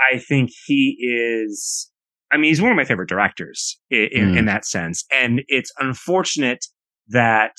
[0.01, 1.91] I think he is,
[2.31, 4.39] I mean, he's one of my favorite directors in, in, Mm.
[4.39, 5.05] in that sense.
[5.13, 6.65] And it's unfortunate
[7.09, 7.53] that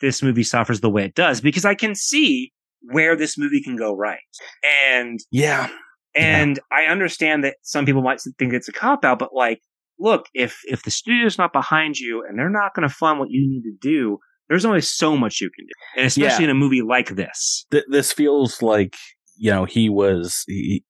[0.00, 3.76] this movie suffers the way it does because I can see where this movie can
[3.76, 4.18] go right.
[4.90, 5.68] And yeah,
[6.14, 9.60] and I understand that some people might think it's a cop out, but like,
[9.98, 13.30] look, if if the studio's not behind you and they're not going to fund what
[13.30, 14.18] you need to do,
[14.50, 16.50] there's only so much you can do, and especially Yeah.
[16.50, 17.64] in a movie like this.
[17.70, 18.96] Th- this feels like
[19.38, 20.84] you know he was he,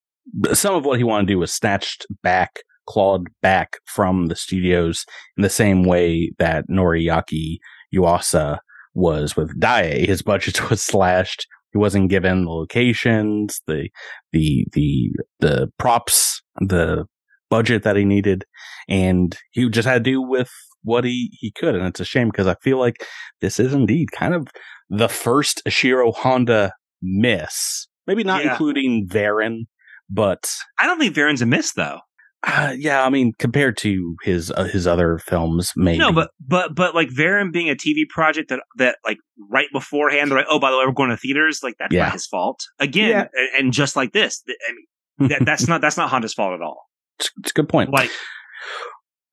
[0.52, 5.04] some of what he wanted to do was snatched back, clawed back from the studios
[5.36, 7.58] in the same way that Noriaki
[7.94, 8.58] Yuasa
[8.94, 10.06] was with Daiei.
[10.06, 11.46] His budget was slashed.
[11.72, 13.88] He wasn't given the locations, the
[14.32, 17.04] the the the props, the
[17.48, 18.44] budget that he needed,
[18.88, 20.50] and he just had to do with
[20.82, 21.74] what he he could.
[21.74, 23.04] And it's a shame because I feel like
[23.40, 24.48] this is indeed kind of
[24.88, 27.86] the first Ishiro Honda miss.
[28.06, 28.52] Maybe not Yeah.
[28.52, 29.66] including Varan,
[30.08, 32.00] but I don't think Varan's a miss though.
[32.46, 35.98] uh, yeah, I mean compared to his uh, his other films, maybe.
[35.98, 39.18] No, but but but like Varan being a TV project that that like
[39.50, 41.60] right beforehand, they're like, oh, by the way, we're going to theaters.
[41.62, 42.04] Like that's Yeah.
[42.04, 42.60] not his fault.
[42.78, 43.24] Again, Yeah.
[43.34, 44.72] and, and just like this, I
[45.18, 46.86] mean, that, that's not that's not Honda's fault at all.
[47.18, 47.90] it's, it's a good point.
[47.92, 48.10] Like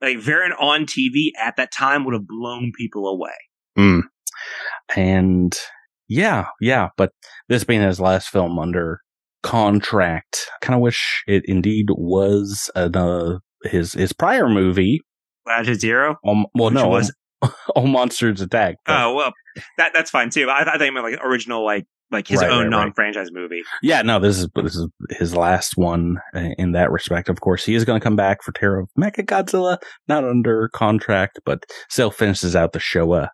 [0.01, 3.31] like Varan on TV at that time would have blown people away.
[3.77, 4.01] Mm.
[4.95, 5.57] And
[6.07, 7.12] yeah, yeah, but
[7.49, 9.01] this being his last film under
[9.43, 15.01] contract, I kind of wish it indeed was uh, his his prior movie.
[15.45, 16.15] Latitude Zero.
[16.27, 17.13] Um, well, no, was-
[17.75, 18.77] All Monsters Attack.
[18.86, 19.33] but- Oh well,
[19.77, 20.49] that that's fine too.
[20.49, 22.69] I, I think meant like original, like like his Right, own right, right.
[22.69, 23.63] non-franchise movie.
[23.81, 26.17] Yeah, no, this is this is his last one
[26.57, 27.29] in that respect.
[27.29, 30.69] Of course, he is going to come back for Terror of Mecha Godzilla, not under
[30.73, 33.29] contract, but still finishes out the Showa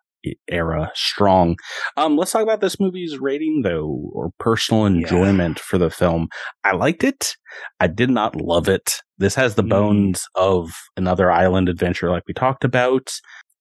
[0.50, 1.54] era strong.
[1.98, 6.28] Um, let's talk about this movie's rating though, or personal enjoyment for the film.
[6.64, 7.34] I liked it.
[7.78, 8.94] I did not love it.
[9.18, 9.68] This has the Mm.
[9.68, 13.12] bones of another island adventure, like we talked about.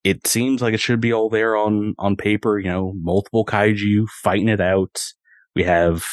[0.04, 2.60] It seems like it should be all there on on paper.
[2.60, 5.00] You know, multiple kaiju fighting it out.
[5.56, 6.04] We have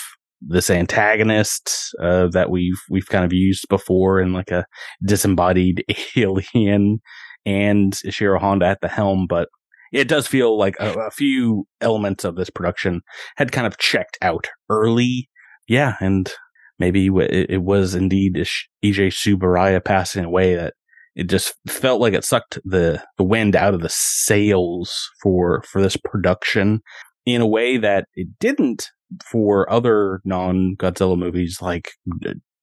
[0.40, 4.64] this antagonist uh, that we've we've kind of used before in like a
[5.04, 5.84] disembodied
[6.16, 7.00] alien,
[7.44, 9.26] and Ishiro Honda at the helm.
[9.28, 9.48] But
[9.92, 13.02] it does feel like a, a few elements of this production
[13.36, 15.28] had kind of checked out early.
[15.68, 16.32] Yeah, and
[16.78, 20.74] maybe it, it was indeed Eiji Tsuburaya passing away that
[21.14, 25.82] it just felt like it sucked the, the wind out of the sails for for
[25.82, 26.80] this production
[27.26, 28.88] in a way that it didn't
[29.24, 31.90] for other non Godzilla movies like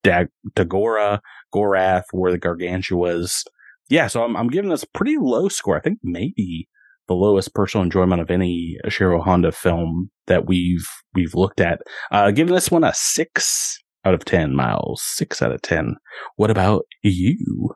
[0.03, 1.19] Dag- Dagora,
[1.53, 3.43] Gorath, where the Gargantuas.
[3.89, 5.77] Yeah, so I'm I'm giving this a pretty low score.
[5.77, 6.67] I think maybe
[7.07, 11.79] the lowest personal enjoyment of any Shiro Honda film that we've we've looked at.
[12.11, 14.55] Uh, giving this one a six out of ten.
[14.55, 15.95] Miles, six out of ten.
[16.35, 17.75] What about you?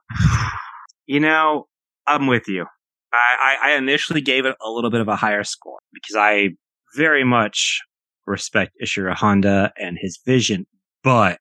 [1.06, 1.68] You know,
[2.08, 2.66] I'm with you.
[3.14, 6.52] I, I, initially gave it a little bit of a higher score because I
[6.96, 7.82] very much
[8.26, 10.66] respect Ishiro Honda and his vision,
[11.04, 11.40] but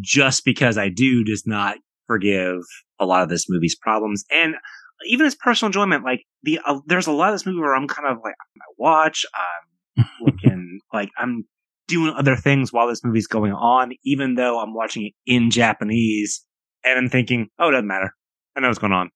[0.00, 2.60] just because I do does not forgive
[3.00, 4.54] a lot of this movie's problems and
[5.06, 6.04] even his personal enjoyment.
[6.04, 8.66] Like the uh, there's a lot of this movie where I'm kind of like I
[8.78, 9.24] watch,
[9.96, 11.44] I'm looking like I'm
[11.88, 16.44] doing other things while this movie's going on, even though I'm watching it in Japanese,
[16.84, 18.10] and I'm thinking, oh, it doesn't matter.
[18.56, 19.10] I know what's going on.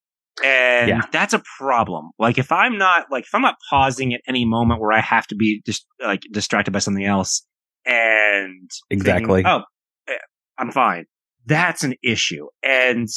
[0.45, 1.01] And Yeah.
[1.13, 2.11] that's a problem.
[2.19, 5.27] Like if I'm not like if I'm not pausing at any moment where I have
[5.29, 7.45] to be just like distracted by something else
[7.85, 9.43] and Exactly.
[9.43, 9.63] thinking, oh,
[10.09, 10.19] eh,
[10.59, 11.07] I'm fine.
[11.47, 12.47] That's an issue.
[12.63, 13.09] And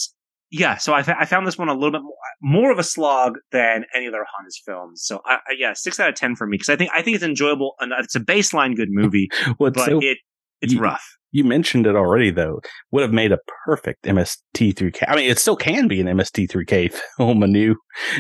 [0.52, 2.84] yeah, so I, fa- I found this one a little bit more, more of a
[2.84, 5.02] slog than any other Honda's films.
[5.04, 7.16] So I, I, yeah, six out of ten for me because I think I think
[7.16, 10.18] it's enjoyable and it's a baseline good movie, What's but so it
[10.62, 11.06] it's you- rough.
[11.34, 12.60] You mentioned it already, though.
[12.92, 15.06] Would have made a perfect MST3K.
[15.08, 17.76] I mean, it still can be an MST3K film, a new,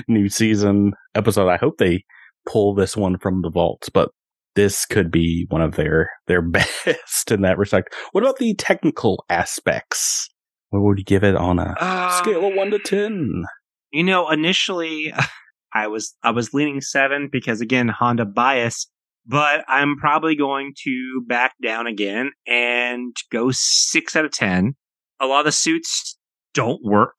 [0.08, 1.50] new season episode.
[1.50, 2.06] I hope they
[2.48, 4.12] pull this one from the vaults, but
[4.56, 6.41] this could be one of their their
[6.88, 7.94] best in that respect.
[8.13, 10.30] What about the technical aspects?
[10.72, 13.44] What would you give it on a Um, scale of one to ten?
[13.92, 15.14] You know, initially
[15.74, 18.90] I was I was leaning seven because again Honda bias,
[19.26, 24.74] but I'm probably going to back down again and go six out of ten.
[25.20, 26.18] A lot of the suits
[26.54, 27.16] don't work.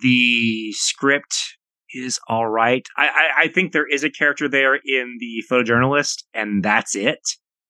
[0.00, 1.34] The script
[1.92, 2.86] is all right.
[2.96, 7.18] I, I, I think there is a character there in the photojournalist, and that's it.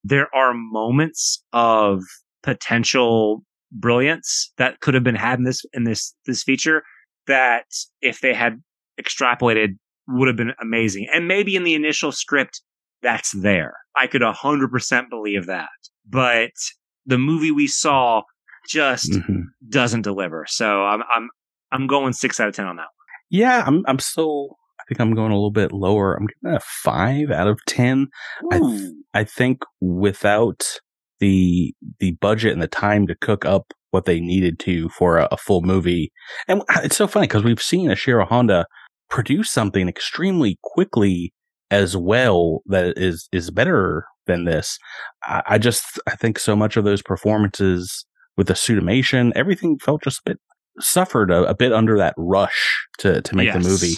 [0.04, 2.02] There are moments of
[2.42, 6.82] potential brilliance that could have been had in this in this this feature
[7.26, 7.64] that
[8.02, 8.60] if they had
[9.00, 9.76] extrapolated
[10.08, 11.06] would have been amazing.
[11.12, 12.62] And maybe in the initial script
[13.02, 13.74] that's there.
[13.96, 15.68] I could 100% believe that.
[16.08, 16.50] But
[17.06, 18.22] the movie we saw
[18.68, 19.44] just Mhm.
[19.68, 20.44] doesn't deliver.
[20.48, 21.28] So I'm I'm
[21.72, 22.82] I'm going 6 out of 10 on that.
[22.82, 22.88] one.
[23.30, 23.84] Yeah, I'm.
[23.86, 24.56] I'm still.
[24.80, 26.14] I think I'm going a little bit lower.
[26.14, 28.08] I'm giving a five out of ten.
[28.50, 30.64] I th- I think without
[31.20, 35.28] the the budget and the time to cook up what they needed to for a,
[35.30, 36.12] a full movie,
[36.48, 38.66] and it's so funny because we've seen Ishiro Honda
[39.08, 41.32] produce something extremely quickly
[41.70, 44.78] as well that is is better than this.
[45.24, 48.04] I, I just I think so much of those performances
[48.36, 50.38] with the suitimation, everything felt just a bit
[50.78, 53.94] suffered a, a bit under that rush to to make the movie.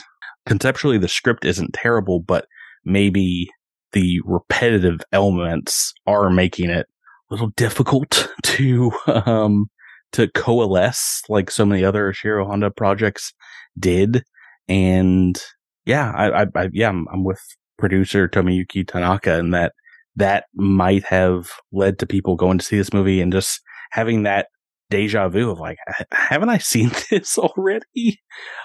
[0.46, 2.46] Conceptually, the script isn't terrible, but
[2.84, 3.48] maybe
[3.92, 6.86] the repetitive elements are making it
[7.32, 9.66] little difficult to um
[10.12, 13.32] to coalesce like so many other Shiro Honda projects
[13.78, 14.24] did.
[14.68, 15.40] And
[15.86, 17.40] yeah, I, I, I yeah, I'm, I'm with
[17.78, 19.72] producer Tomoyuki Tanaka in that
[20.16, 23.60] that might have led to people going to see this movie and just
[23.90, 24.48] having that
[24.90, 25.78] deja vu of like,
[26.12, 28.20] haven't I seen this already?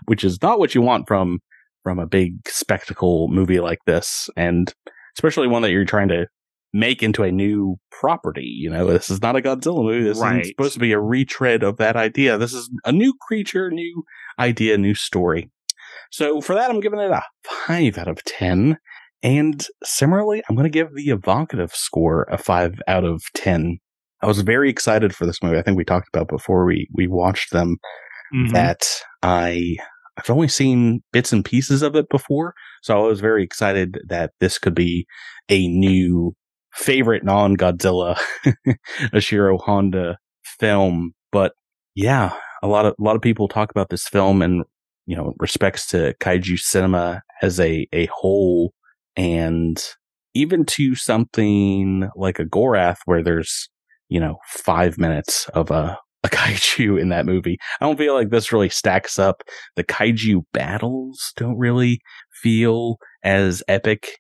[0.06, 1.40] Which is not what you want from
[1.84, 4.74] from a big spectacle movie like this, and
[5.16, 6.28] especially one that you're trying to
[6.74, 8.46] make into a new property.
[8.46, 10.04] You know, this is not a Godzilla movie.
[10.04, 10.42] This right.
[10.42, 12.38] is supposed to be a retread of that idea.
[12.38, 14.04] This is a new creature, new
[14.40, 15.50] idea, new story.
[16.12, 18.78] So for that, I'm giving it a five out of ten.
[19.24, 23.80] And similarly, I'm going to give the evocative score a five out of ten.
[24.22, 25.58] I was very excited for this movie.
[25.58, 27.78] I think we talked about before we we watched them
[28.34, 28.54] mm-hmm.
[28.54, 28.86] that
[29.24, 29.76] I
[30.18, 34.32] I've only seen bits and pieces of it before, so I was very excited that
[34.40, 35.06] this could be
[35.50, 36.36] a new
[36.78, 38.18] favorite non-Godzilla
[39.14, 40.18] Ishiro Honda
[40.60, 41.14] film.
[41.32, 41.54] But
[41.96, 44.64] yeah, a lot of a lot of people talk about this film and
[45.06, 48.74] you know respects to kaiju cinema as a a whole,
[49.16, 49.84] and
[50.34, 53.70] even to something like a Gorath where there's
[54.10, 57.58] you know five minutes of a a kaiju in that movie.
[57.82, 59.44] I don't feel like this really stacks up.
[59.76, 62.02] The kaiju battles don't really
[62.42, 64.20] feel as epic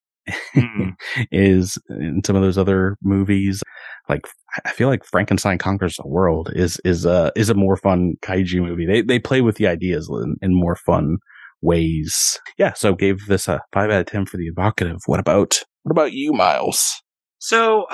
[0.56, 0.94] mm.
[1.32, 3.64] is in some of those other movies.
[4.10, 4.22] Like
[4.66, 8.62] I feel like Frankenstein conquers the world is is a is a more fun kaiju
[8.62, 8.86] movie.
[8.86, 11.18] They they play with the ideas in, in more fun
[11.62, 12.40] ways.
[12.58, 15.00] Yeah, so gave this a five out of ten for the evocative.
[15.06, 17.02] What about what about you, Miles?
[17.40, 17.86] So,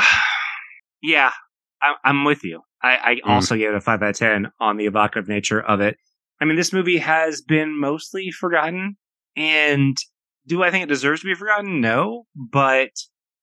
[1.02, 1.32] yeah,
[1.82, 2.62] I, I'm with you.
[2.82, 3.30] I, I mm.
[3.30, 5.98] also gave it a five out of ten on the evocative nature of it.
[6.42, 8.98] I mean, this movie has been mostly forgotten,
[9.36, 9.96] and
[10.48, 11.82] do I think it deserves to be forgotten?
[11.82, 12.90] No, but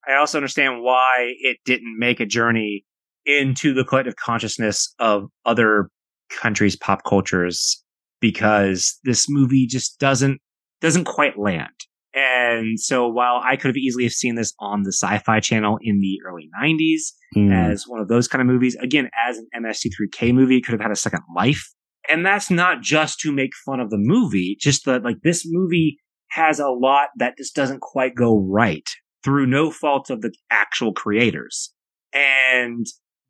[0.06, 2.84] I also understand why it didn't make a journey
[3.26, 5.90] into the collective consciousness of other
[6.30, 7.82] countries' pop cultures
[8.20, 10.40] because this movie just doesn't
[10.80, 11.68] doesn't quite land.
[12.14, 16.00] And so while I could have easily have seen this on the sci-fi channel in
[16.00, 17.52] the early 90s mm.
[17.52, 20.80] as one of those kind of movies, again, as an MST3K movie, it could have
[20.80, 21.72] had a second life.
[22.08, 25.98] And that's not just to make fun of the movie, just that like this movie
[26.30, 28.88] has a lot that just doesn't quite go right
[29.22, 31.72] through no fault of the actual creators.
[32.12, 32.86] And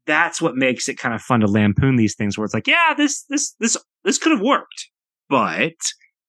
[0.06, 2.94] that's what makes it kind of fun to lampoon these things where it's like, yeah,
[2.96, 4.88] this, this, this, this could have worked,
[5.28, 5.74] but,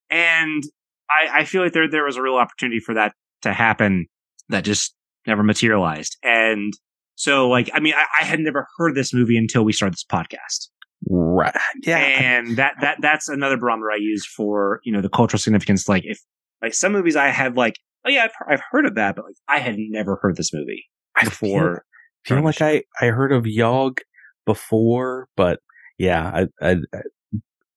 [0.09, 0.63] and
[1.09, 4.07] I, I feel like there there was a real opportunity for that to happen
[4.49, 4.95] that just
[5.28, 6.17] never materialized.
[6.24, 6.74] And
[7.15, 10.05] so, like, I mean, I, I had never heard this movie until we started this
[10.05, 10.69] podcast.
[11.09, 11.55] Right.
[11.84, 11.97] Yeah.
[11.97, 15.89] And that that that's another barometer I use for you know the cultural significance.
[15.89, 16.19] Like, if
[16.62, 19.36] like some movies I have like, oh yeah, I've, I've heard of that, but like
[19.47, 20.86] I had never heard this movie
[21.24, 21.84] before.
[22.26, 24.01] I feel, feel like I I heard of Yog
[24.45, 25.59] before, but
[25.97, 27.01] yeah, I, I, I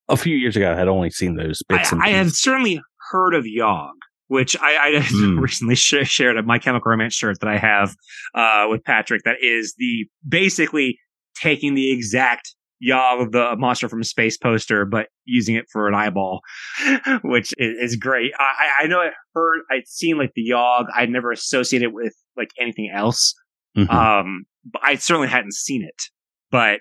[0.08, 1.92] a few years ago I had only seen those bits.
[1.92, 2.80] I, I had certainly
[3.10, 3.94] heard of Yog,
[4.28, 5.40] which I, I mm.
[5.40, 7.94] recently sh- shared a My Chemical Romance shirt that I have
[8.34, 9.22] uh, with Patrick.
[9.24, 10.98] That is the basically
[11.40, 16.40] taking the exact Yog, the monster from space poster, but using it for an eyeball,
[17.22, 18.32] which is, is great.
[18.38, 20.86] I, I know I heard, I'd seen like the Yog.
[20.94, 23.34] I'd never associated it with like anything else.
[23.76, 23.90] Mm-hmm.
[23.90, 26.02] Um, but I certainly hadn't seen it.
[26.50, 26.80] But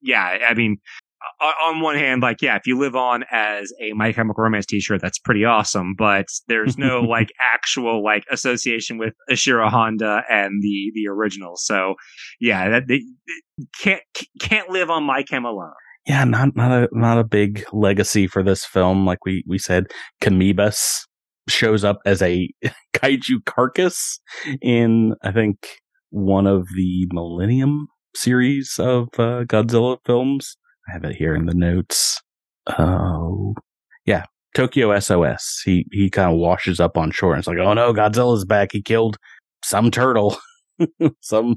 [0.00, 0.78] yeah, I mean,
[1.40, 5.00] on one hand, like, yeah, if you live on as a My Chemical Romance t-shirt,
[5.00, 10.92] that's pretty awesome, but there's no like actual like association with Ishiro Honda and the,
[10.94, 11.54] the original.
[11.56, 11.94] So
[12.40, 13.02] yeah, that they,
[13.80, 14.02] can't,
[14.40, 15.72] can't live on My Chem alone.
[16.06, 19.04] Yeah, not, not a, not a big legacy for this film.
[19.04, 19.86] Like we, we said,
[20.22, 21.02] Kamoebas
[21.48, 22.48] shows up as a
[22.94, 24.20] kaiju carcass
[24.62, 25.66] in, I think,
[26.10, 30.56] one of the Millennium series of uh, Godzilla films.
[30.88, 32.20] I have it here in the notes.
[32.78, 33.54] Oh,
[34.04, 34.24] yeah.
[34.54, 35.60] Tokyo SOS.
[35.64, 38.72] He, he kind of washes up on shore and it's like, oh no, Godzilla's back.
[38.72, 39.16] He killed
[39.62, 40.38] some turtle,
[41.20, 41.56] some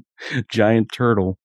[0.50, 1.38] giant turtle.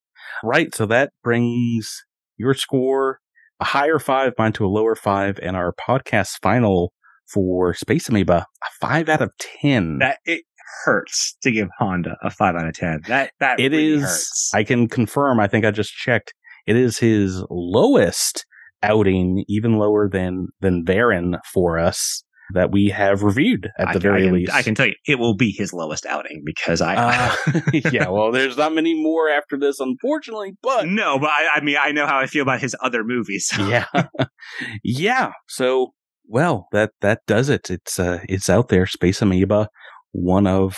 [0.44, 0.74] Right.
[0.76, 2.04] So that brings
[2.38, 3.20] your score
[3.60, 6.94] a higher five, mine to a lower five, and our podcast final
[7.28, 9.32] for Space Amoeba, a five out of
[9.62, 10.00] 10.
[10.00, 10.44] That it
[10.84, 13.02] hurts to give Honda a five out of 10.
[13.08, 14.52] That, that it really is, hurts.
[14.54, 15.40] I can confirm.
[15.40, 16.34] I think I just checked.
[16.68, 18.46] It is his lowest
[18.84, 24.02] outing, even lower than than Varan for us that we have reviewed at the I,
[24.02, 24.54] very I can, least.
[24.54, 26.96] I can tell you, it will be his lowest outing because I.
[26.96, 27.62] Uh,
[27.92, 30.54] yeah, well, there's not many more after this, unfortunately.
[30.62, 33.48] But no, but I, I mean, I know how I feel about his other movies.
[33.48, 33.68] So.
[33.68, 33.86] Yeah,
[34.84, 35.32] yeah.
[35.48, 35.94] So,
[36.26, 37.70] well, that that does it.
[37.70, 38.86] It's uh, it's out there.
[38.86, 39.70] Space Amoeba,
[40.12, 40.78] one of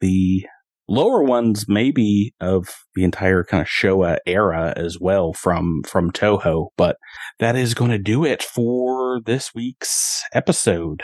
[0.00, 0.46] the
[0.88, 6.68] lower ones maybe of the entire kind of Showa era as well from from Toho.
[6.76, 6.96] But
[7.38, 11.02] that is going to do it for this week's episode.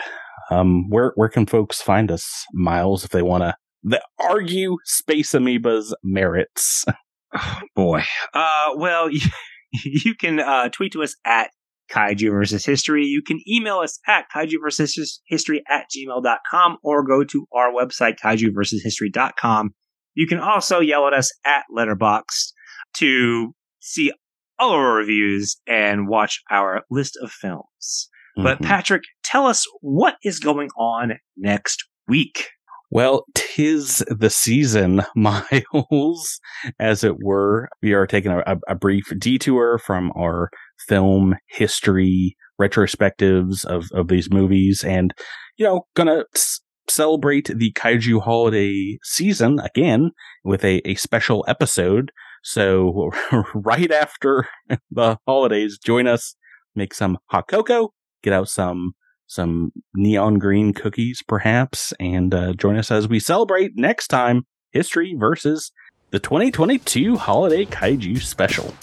[0.51, 5.95] Um, where where can folks find us, Miles, if they want to argue Space Amoeba's
[6.03, 6.85] merits.
[7.33, 8.03] Oh, boy.
[8.33, 9.21] Uh, well, you,
[9.85, 11.51] you can uh, tweet to us at
[11.91, 13.05] Kaiju versus History.
[13.05, 18.15] You can email us at kaiju versus history at gmail.com or go to our website,
[18.23, 19.73] kaiju versus history.com.
[20.13, 22.53] You can also yell at us at Letterboxd
[22.97, 24.11] to see
[24.57, 28.09] all our reviews and watch our list of films.
[28.37, 28.43] Mm-hmm.
[28.43, 32.49] But Patrick, tell us what is going on next week.
[32.91, 36.39] Well, tis the season, Miles,
[36.79, 37.67] as it were.
[37.81, 44.29] We are taking a, a brief detour from our film history retrospectives of, of these
[44.31, 45.13] movies and,
[45.57, 50.11] you know, gonna s- celebrate the kaiju holiday season again
[50.43, 52.11] with a, a special episode.
[52.43, 53.11] So
[53.53, 54.47] right after
[54.91, 56.35] the holidays, join us,
[56.75, 58.93] make some hot cocoa, get out some
[59.27, 65.15] some neon green cookies, perhaps, and uh, join us as we celebrate next time history
[65.17, 65.71] versus
[66.11, 68.73] the 2022 Holiday Kaiju Special.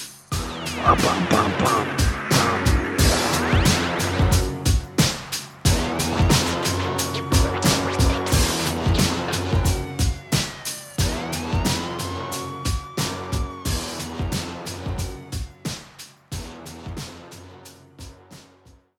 [0.85, 2.02] Bum, bum, bum,